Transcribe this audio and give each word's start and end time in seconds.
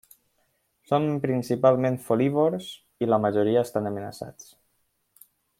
Són 0.91 1.05
principalment 1.25 1.99
folívors 2.07 2.71
i 3.05 3.13
la 3.13 3.23
majoria 3.29 3.63
estan 3.69 3.91
amenaçats. 3.93 4.53